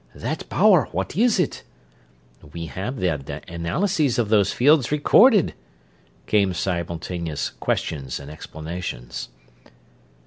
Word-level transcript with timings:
"That 0.15 0.49
power, 0.49 0.87
what 0.91 1.15
is 1.15 1.39
it?" 1.39 1.61
"We 2.53 2.65
have, 2.65 2.95
then, 2.99 3.21
the 3.25 3.43
analyses 3.47 4.17
of 4.17 4.29
those 4.29 4.51
fields 4.51 4.91
recorded!" 4.91 5.53
Came 6.25 6.55
simultaneous 6.55 7.51
questions 7.51 8.19
and 8.19 8.31
explanations. 8.31 9.29